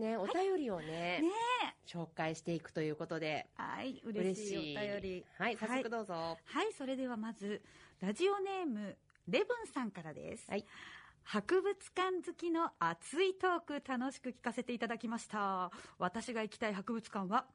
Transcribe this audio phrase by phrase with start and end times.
[0.00, 1.28] ね、お便りをね、ね
[1.86, 3.46] 紹介していくということで。
[3.54, 5.24] はい、嬉しいお便り。
[5.38, 6.14] はい、早速どうぞ。
[6.14, 7.62] はい、はい、それではまず、
[8.00, 8.96] ラジオネーム、
[9.28, 10.50] レブンさんからです。
[10.50, 10.64] はい。
[11.22, 15.70] 博物館好きの熱いトーク楽しく聞かせていただきました。
[15.98, 17.46] 私が行きたい博物館は、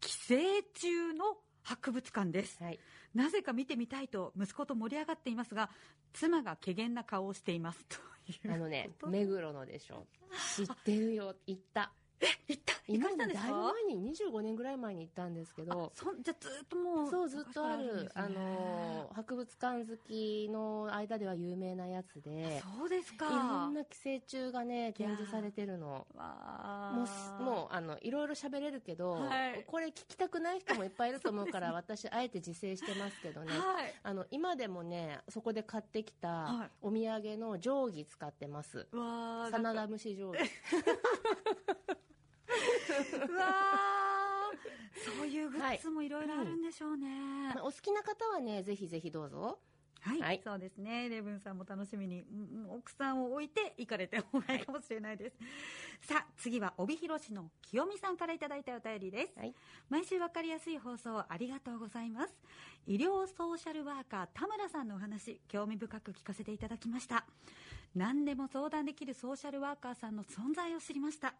[0.00, 2.62] 寄生虫の博物館です。
[2.62, 2.80] はい。
[3.14, 5.70] なぜか見てみたいと息子と盛り上がっていますが、
[6.12, 7.84] 妻が怪げな顔をしています。
[7.86, 7.96] と
[8.30, 8.52] いう。
[8.52, 10.06] あのね、目黒のでしょ。
[10.56, 11.92] 知ってるよ、行った。
[12.48, 17.10] 行った行かしたんですだいぶか前に、25年ぐらい前に行ったんですけど、そんじゃあずっともう。
[17.10, 23.26] そう、ずっとある、ねの、博物館好きの間では有名なやつで、そうですか。
[23.26, 26.06] いろんな寄生虫がね、展示されてるの。
[26.14, 33.44] わもうす、もう、あの、いろいろ喋れるけど、はいこれ聞きたくない人もいっぱいいると思うから、 私、あえて自制してますけどう。
[33.44, 33.50] ね。
[33.52, 33.94] はい。
[34.02, 38.86] あの、今でもね、そこで買ってきはいたお土産の定規使ってます。
[38.92, 40.38] わー真田虫定規。
[43.28, 44.02] うわー
[45.18, 47.08] そういうグッズもいろいろあるんでしょうね。
[47.54, 49.58] まあお好きな方はね、ぜひぜひどうぞ。
[50.00, 51.08] はい、はいそうですね。
[51.08, 55.36] レブンさんも楽しみに、うん奥さんを置いて行かれた方がいいかもしれないです。
[56.08, 59.38] さあ、次は帯広市の清美さんからいただいたお便りです。
[59.38, 59.54] はい。
[59.88, 62.34] 毎週わかりやすい放送ありがとうございます。
[62.86, 67.24] 医療ソーシャルワーカー田村さんのお話、興味深く聞かせていただきました。
[67.94, 71.34] 何でも相談できるソーシャルワーカーさんの存在を知りました。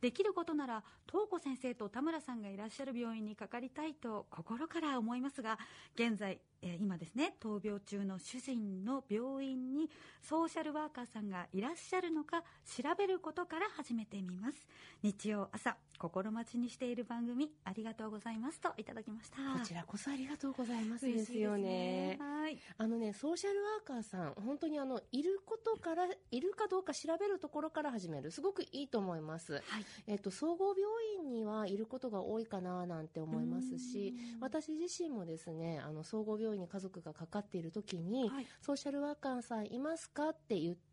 [0.00, 5.58] できることなら、東子先生と田村さんがいらっしゃる病院にかかりたいと心から思いますが、
[5.94, 9.90] 現在、えー今ですね、闘病中の主人の病院に
[10.22, 14.66] ソーシャルワーカーさんがいらっしゃるのか調べることから始めてみます。
[15.02, 19.36] 日曜朝、心待ちにしている番組、ありがとうございますといただきました。
[19.58, 22.16] こちらこそありがとうございます嬉しいですよね。
[22.20, 22.58] はい。
[22.76, 28.30] あのね、ソーシャルワーカーさん、本当にあの、いることから、いるかどうか調べるところから始める。
[28.30, 29.54] すごくいいと思います。
[29.54, 29.62] はい。
[30.06, 30.82] えっと、総合病
[31.26, 38.46] 院にはいることが多いかななんて思いますしう、ん私自身もですね、あの、総合病院に家族がかかっている時に、はい。
[38.60, 40.89] ソーシャルワーカーさんいますかって言って、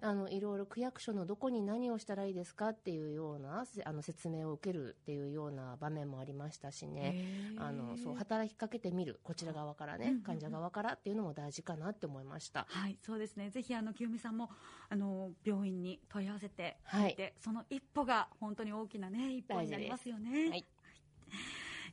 [0.00, 7.54] あの、いろいろ区役所のどこに何をしたらいいですかっていうような、せあの、説明を受けるっていうような場面もありましたしね。
[7.58, 9.20] あの、そう、働きかけてみる。
[9.22, 12.66] こちら側からね患者側からっていうのも大事かなって思いました。
[12.68, 13.50] はい、そうですね。
[13.50, 14.50] ぜひ、あの、清美さんも、
[14.88, 20.50] あの、病院に問い合わせて、はいで、その一歩が本当に大きなね、一歩になりますよね。
[20.50, 20.66] はい。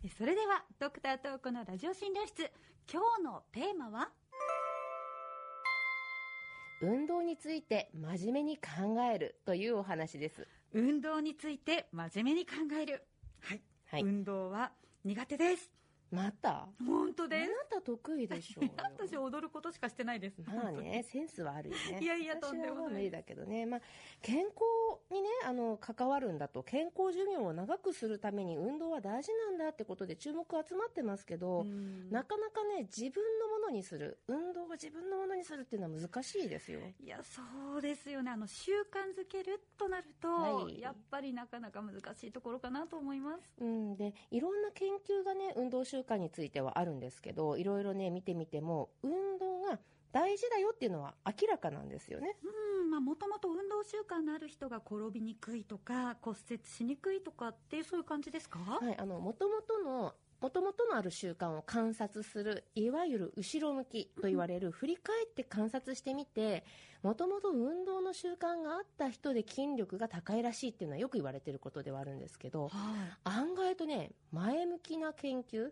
[0.04, 2.52] えそれでは、ドクタートークのラジオ診療室、
[2.92, 4.10] 今日のテーマは？
[6.82, 8.62] 運動について真面目に考
[9.14, 10.48] えるというお話です。
[10.74, 13.04] 運動について真面目に考える。
[13.42, 13.62] はい。
[13.86, 14.72] はい運動は
[15.04, 15.70] 苦手です。
[16.12, 16.68] また？
[16.86, 17.52] 本当です？
[17.72, 18.72] あなた得意でしょうよ。
[18.78, 20.42] 私踊ることしかしてないです。
[20.46, 22.00] まあね、センスはあるよね。
[22.02, 23.66] いやいやとんでもない無理だけどね。
[23.66, 23.82] まあ、
[24.22, 24.54] 健康
[25.12, 36.80] にね、あの、関わるんだと、健康寿命を長くするために運動は大事なんだってことで注目集まってますけど、うんなかなかね、自分のものにする、運動を自分のものにするっていうのは難しいですよ。
[37.00, 37.42] いや、そ
[37.78, 38.32] うですよね。
[38.32, 43.52] あの、習慣づけるとなると、はいやっぱりなかなか難しいところかなと思います。
[43.60, 49.80] うん、で、いろんな研究がね、運動習慣についてはあるんですけど、いろいろね、見てみても、運動が
[50.12, 52.36] 大事だよっていうのは明らかなんですよね。
[52.82, 58.60] うん、まあ、もともと運動習慣のある人が転びにくいとか、骨折しにくいとかってそういう感じですか？
[58.60, 66.64] はい、あの、もともとの、もともとのある習慣を観察する、いわゆる後ろ向きと言われる、振り返って観察してみて、
[67.04, 75.72] もともと運動の習慣があった人で筋力が高いらしいっていうのはよく言われてることではあるんですけど、は案外とね、前向きな研究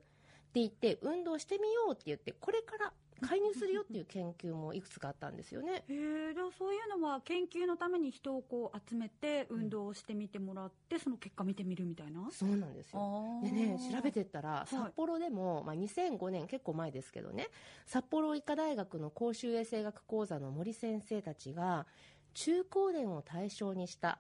[0.50, 5.84] って言って、運動してみようって言って、これから介入するよっていう研究もいくつかあったんですよね。
[5.90, 5.94] い。
[5.94, 12.30] へえ、じゃあそういうのは研究のために人をこう集めて運動をしてみてもらって、その結果見てみるみたいな？
[12.32, 13.00] そうなんですよ。
[13.44, 17.50] あでね、調べてったら、い札幌でも、まあ、2005年、結構前ですけどね、
[17.86, 21.88] 札幌医科大学の公衆衛生学講座の森先生たちが、
[22.34, 24.20] 中高年を対象にした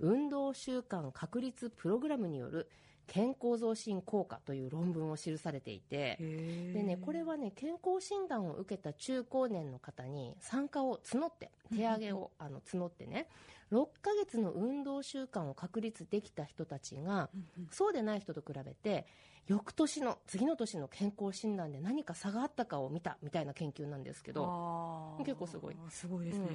[0.00, 2.68] 運動習慣確立プログラムによる
[3.08, 13.28] 健康増進効果という論文を記されていて、へでね、これはね、健康診断を受けた中高年の方に参加を募って、手上げをあの募ってね、
[13.72, 17.30] 6ヶ月の運動習慣を確立できた人たちが、
[17.70, 19.06] そうでない人と比べて、
[19.46, 25.76] 翌年の、次の年の健康診断で何か差があったかを見たみたいな研究なんですけど、結構すごい。
[25.88, 26.48] すごいですね。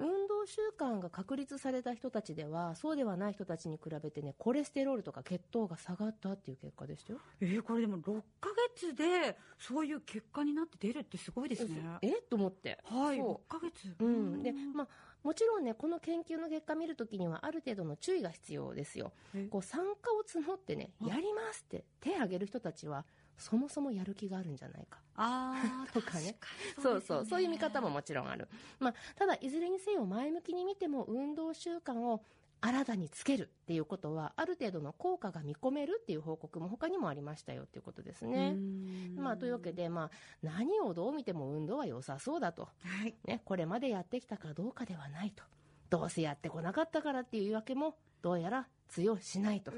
[0.00, 7.18] 運動習慣が確立された人たちでは、そうではない人たちに比べてね、コレステロールとか血糖が下がったっていう結果でしたよ。
[7.40, 11.80] えーこれでも6ヶ月でそういう結果になって出るってすごいですね。
[12.02, 12.78] えと思って。
[12.84, 13.94] はい、そう6ヶ月。
[13.98, 14.88] うん、で、まあ、
[15.22, 23.06] もちろんねこの研究の結果見るときにはある程度の注意が必要ですよえこう参加を募ってねあやりますって手を挙げる人たちは
[23.38, 25.00] そもそもやる気があるんじゃないか。
[25.16, 26.36] ああ とかね。
[26.76, 27.42] 確そうそうそう。
[27.42, 28.48] いう見方ももちろんある、
[28.78, 32.22] まあ、ただいずれにせよ前向きに見ても運動習慣を
[32.60, 38.52] 新たにつけるっていうことはある程度の効果が見込めるっていう報告も他にもありましたよっていうことですね。
[38.54, 39.16] うん。
[39.18, 40.10] まあ、というわけで、まあ、
[40.42, 43.14] 何をどう見ても運動は良さそうだと、はい。
[43.26, 45.44] ね、これまでやってきたかどうかではないと。
[45.90, 49.70] どうせやってこなかったからっていう言い訳もどうやら通用しないと。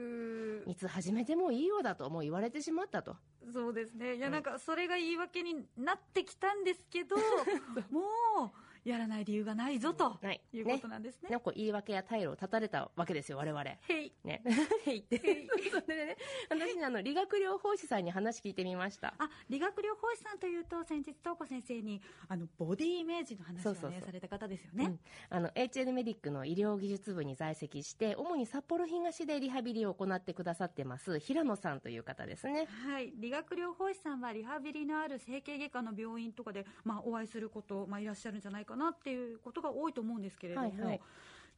[0.69, 3.16] いつ始めてもいいようだともう言われてしまったと。
[3.52, 4.14] そうですね。
[4.14, 4.43] いやうんなん。
[4.44, 7.16] かそれが言い訳になってきたんですけど
[7.90, 8.02] も
[8.46, 8.50] う
[8.87, 10.41] やらない理由がないぞとはい。
[10.53, 11.31] いうことなんですね。
[11.31, 11.38] ね。
[11.38, 13.62] こう言い訳や退路を断たれたわけですよ我々。
[13.62, 14.12] へい。
[14.25, 14.43] ね。
[14.87, 15.49] 言って。
[15.71, 16.17] それでね、
[16.49, 19.15] 私ね、あの、理学療法士さんに話聞いてみました。
[19.19, 24.00] あ理学療法士さんというと先日東子先生にあのボディイメージの話を、ね、そうそうそう。
[24.06, 24.85] された方ですよね。
[24.87, 25.00] うん、
[25.31, 32.69] あの HL メディックの医療技術部に在籍して主に札幌東でリハビリを行ってくださってます平野さんという方ですね。
[32.87, 41.00] はい、理学療法士さんはリハビリのある整形外科の病院とかで、まあ、お会いすること、まあ、いらっしゃるんじゃないかなっていうことが多いと思うんですけれども、はいはい。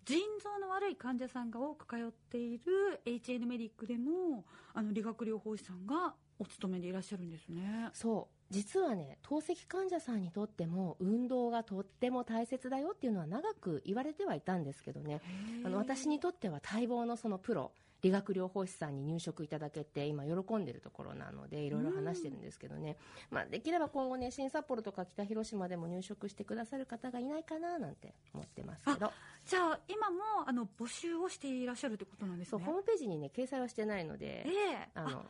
[0.05, 7.91] 腎臓の悪い患者さんが多く通っている HN メディックでもあの理学療法士さんがお勤めでいらっしゃるんですね。
[7.93, 8.35] そう。
[8.51, 15.21] 実はね透析患者さんにとっても運動がとっても大切だよっていうのは長く言われてはいたんですけどね。
[15.65, 17.73] あの私にとっては待望のそのプロ
[18.03, 22.97] 理学療法士さんに入職いただけて今喜んでるところなのでいろいろ話してるんですけどね、
[23.31, 29.13] まあ、できれば今後ね新札幌とか北広島でも入職してくださる方がいないかななんて思ってますけど、
[29.47, 30.17] じゃあ今も
[30.47, 32.51] あの募集をしていらっしゃるってことなんですね。
[32.51, 34.51] そうホームページにね掲載はしてないのでえ
[34.85, 34.89] え。
[34.95, 35.25] あの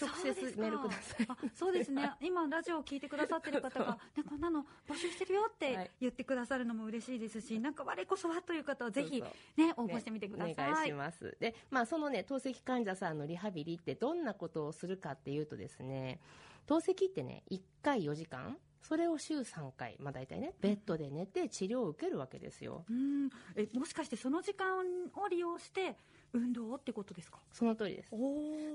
[0.00, 1.26] 直接メールください。
[1.28, 2.12] あそうですね。
[2.20, 5.90] 今ラジオを聞いてくださってる方が、 ね、こんなの募集してるよっはてい。
[6.00, 9.22] 言ってくださるのも嬉しいですし、なんか我こそはという方はぜひ
[9.56, 11.36] ね応募してみてください、ねお願いします。
[11.40, 16.20] で、まあ、そのね透析患者さんのリハビリってどんなことをするかっていうとですね
[16.66, 22.84] 透析ってね1回4時間それを週3回、まあ、大体ねベッドで寝て治療を受けるわけですよ。
[22.88, 23.30] うん。
[23.54, 24.84] えもしかしてその時間
[25.14, 25.96] を利用して
[26.32, 27.38] 運動ってことですか？
[27.52, 28.08] その通りです。
[28.12, 28.16] お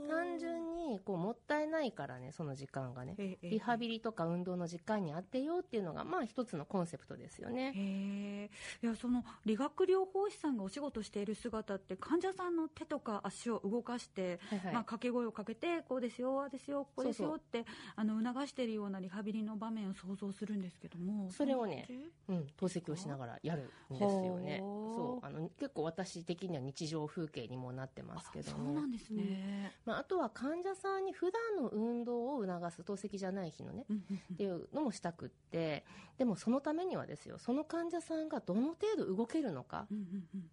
[0.09, 3.15] 単純にこうもったいないからねその時間がね。
[3.17, 7.73] ええリハビリとか運動の時間にあってよっていうのがまあ一つのコンセプトですよね。
[7.75, 8.49] へ
[8.83, 8.85] え。
[8.85, 14.73] いやその理学療法士さんがお仕事している姿って患者さんの手とか足を動かして、はいはい。
[14.73, 17.65] まあ、掛け声をかけてこうですよああですよこうですよって
[17.95, 21.87] あの促しているようなリハビリの場面を想像するんですけどもそれをね
[22.27, 24.59] うん、透析をしながらやるんですよね。
[24.59, 33.85] そうあの結構私的には日常風景にもなってますじけどあそうなんですね、まあ、あとは患者さんに普段の運動を促す透析じゃない日のね
[34.33, 35.83] っていうのもしたくって
[36.17, 39.87] でもそのためにはですよその患者さんがどの程度動けるのか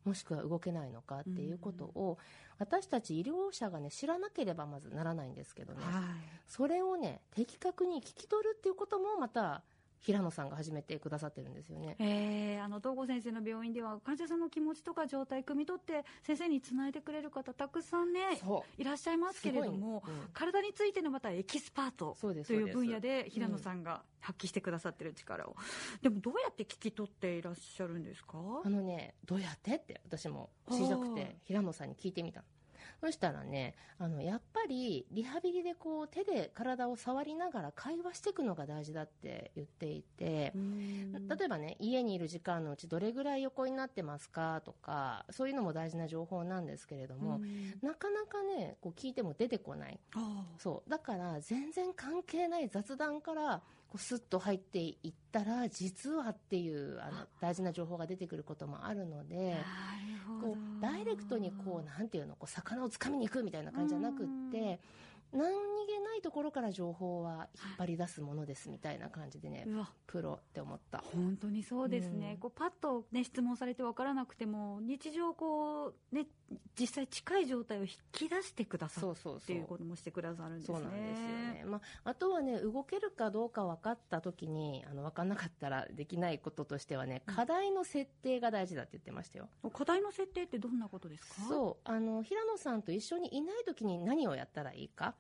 [0.04, 2.18] もしくは動けないのかっていうことを
[2.58, 5.80] 私たち医療者がね知らなければまずならないんですけどね。
[5.82, 6.02] はい。
[6.46, 9.62] それをね的確に聞き取るっていうこともまた
[10.04, 11.96] 平野さんが始めてくださってるんですよね。
[11.98, 18.20] えー、あの東郷先生の病院では患者さんの気持ちとか状態汲み取って先生につないでくれる方たくさんね
[18.76, 20.28] いらっしゃいますけれども、うん。
[20.34, 25.56] 体についてのまたエキスパートという分野で平野さんが発揮してくださってる力を、
[26.02, 28.38] でもどうやって聞き取っていらっしゃるんですか？
[28.64, 32.46] あのねどうやってって私も知りたくて平野さんに聞いてみたの
[33.04, 47.42] そしたらねあのやっぱりリハビリでこう手で体を触りながら会話していくのが大事だって言っていて、例えばね家にいる時間のうちどれぐらい横になってますかとかそういうのも大事な情報なんですけれども、
[47.82, 50.00] なかなかねこう聞いても出てこない。
[50.16, 50.46] あ。
[50.56, 50.90] そう。
[50.90, 53.60] だから全然関係ない雑談から
[53.94, 59.54] こうスッと入っていったら実はっていうあの大事な情報が出てくることもあるので
[60.42, 64.80] こうダイレクトにこうなんていうのこう魚をつかみに行くみたいな感じじゃなくって
[65.34, 65.50] 何
[65.86, 69.90] 気ないところから情報は引っ張り出すものですみたいな感じでねうわ。
[70.06, 71.02] プロって思った。
[71.12, 72.38] 本当にそうですね、うん。
[72.38, 76.26] こうパッと、ね、質問されて分からなくても日常こう、ね、
[76.78, 80.78] 実際近い状態を引き出してくださるっていうこともしてくださるんですね。
[80.78, 91.48] そうなんですよね、まあ、あとはね動けるかどうか分かった時にあの分かんなかったらできないこととしてはね課題の設定が大事だって言ってましたよ、課題の設定ってどんなことですか？
[91.48, 91.90] そう。
[91.90, 95.14] あの平野さんと一緒にいない時に何をやったらいいか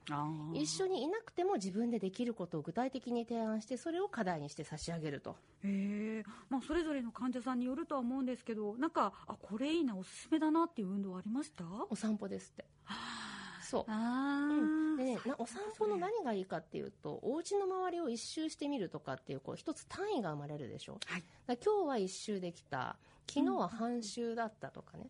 [0.54, 5.36] 一緒にいなくても自分でできることを具体的に提案してそれを課題にして差し上げると。
[5.62, 11.64] へえ、まあ、それぞれの患者さんによるとは思うんですけどなんかあこれいいなおすすめだなっていう運動はありました？
[11.88, 12.64] お散歩ですって。
[13.64, 13.84] そう。
[13.88, 14.94] あうん。
[14.94, 21.24] ーでねなお散歩の何がいいかっていうとお家の周りを一周してみるとかっていうこう一つ単位が生まれるでしょ、はい。
[21.46, 22.96] だ今日は一周できた
[23.28, 25.08] 昨日は半周だったとかね、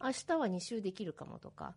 [0.00, 1.74] 明日は二周できるかもとか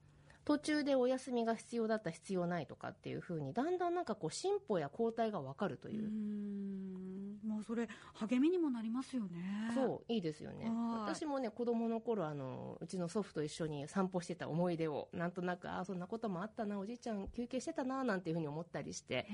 [0.49, 6.05] 途中でお休みが必要だった必要ないとかっていうふうにだんだんなんかこう進歩や後退が分かるという。
[6.07, 6.09] う、
[7.63, 9.71] それ励みにもなりますよね。
[9.73, 10.65] そういいですよね。
[10.65, 11.13] はい。
[11.13, 19.27] 私もね子供の頃あのうちの祖父と一緒に散歩してた思い出をなんとなくああそんなこともあったなおじいちゃん休憩してたななんていう風に思ったりして。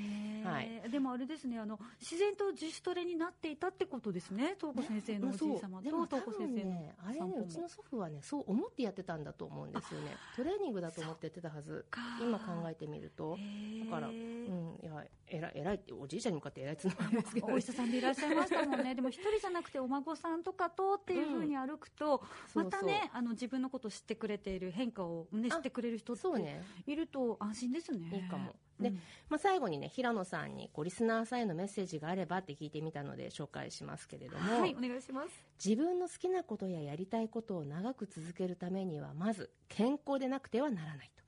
[0.44, 0.89] はい。
[0.89, 10.12] でもあれですねあの自然と自主トレになっていたってことですね東子先生のおじい様とでも多東子先生ねあれねうちの祖父はねそう思ってやってたんだと思うんですよね。
[10.36, 11.86] トレーニングだと思ってやってたはず。
[11.89, 12.01] か。
[12.22, 13.38] 今考えてみると。
[13.86, 18.95] だから、うん、いや偉い偉いっておじいちゃんに向かって偉いっつうのもあるんですけど、お医者さんでいらっしゃいましたもんね。
[18.95, 22.19] でも一人じゃなくてお孫さんとかとっていうふうに歩くと、そう
[22.53, 26.63] そうまたねあの自分のことを知ってくれている変化を、ね、知あってくれる人ってそうね。
[26.88, 28.10] いると安心ですね。
[28.13, 28.55] いいかも。
[28.79, 28.95] でうん。
[29.29, 35.29] まあ、最後にね平野さんにこうリスナーさんへのメッセージがあればって聞いてみたので紹介しますけれども、はいお願いします。
[35.63, 41.25] 自分の好きなことややりたいことを長く続けるためにはまず健康でなくてはならないと。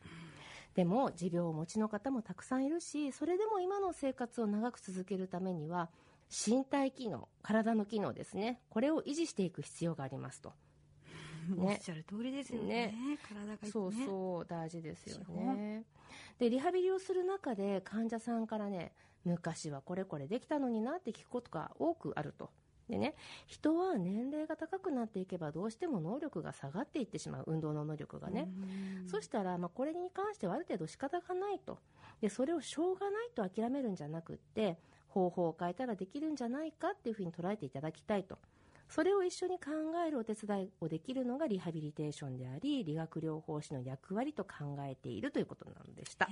[0.77, 5.89] でも持病をお持ちの方もたくさんいるしそれでも今の生活を長く続けるためには
[6.29, 8.61] 身体機能体の機能ですね。
[8.69, 10.53] これを維持していく必要がありますと。
[11.57, 12.93] おっしゃる通りですよね。
[13.23, 13.57] 体がね。
[13.71, 15.85] そうそう大事ですよ基ね
[16.39, 18.93] でリハビリをする中で患者さんからね
[19.23, 22.51] 昔はこれこれできたのになって聞くことが多くあると。
[22.89, 23.15] でね
[23.47, 27.43] 人は年齢が高くなっていけばどうしても能力が下がっていってしまう。
[27.47, 28.47] 運動の能力がね、
[29.01, 29.09] うん。
[29.09, 31.79] そしたら、まあ、これに関してはある程度仕方がないと。
[32.21, 34.79] でそれをしょうがないと諦めるんじゃなくって
[35.17, 38.37] 方法を変えたらできるんじゃないかっていうふうに捉えていただきたいと。
[38.89, 39.71] それを一緒に考
[40.07, 46.25] えるお手伝いをできるのがリハビリテーションであり理学療法士の役割と考えているということなのでした。
[46.27, 46.31] は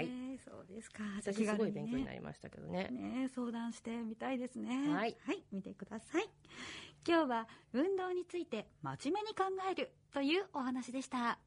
[0.00, 0.08] い。
[0.38, 1.02] そうですか。
[1.18, 2.88] 私すごい勉強になりましたけどね。
[2.90, 4.94] ね相談してみたいですね。
[4.94, 5.16] はい、
[5.52, 6.28] 見てください。
[7.06, 11.38] 今日は運動について真面目に考えるというお話でした